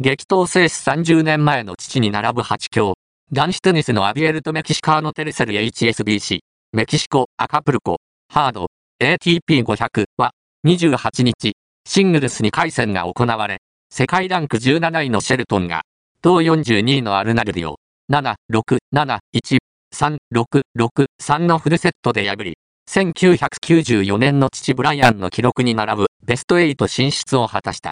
[0.00, 2.94] 激闘生死30年前の父に並ぶ8強。
[3.30, 6.40] 男子テニスのアビエルとメキシカーノテルセル HSBC、
[6.72, 8.66] メキシコ、アカプルコ、ハード、
[9.00, 10.32] ATP500 は、
[10.66, 11.52] 28日、
[11.86, 15.82] シングルス2回戦が行われ、世界ランク17位のシェルトンが、
[16.22, 17.76] 同42位のアルナルディを、
[18.10, 19.58] 7、6、7、1、
[19.94, 22.58] 3、6、6、3のフルセットで破り、
[22.90, 27.82] 1994年の父ブライアンの記録に並ぶベスト8進出を果たした。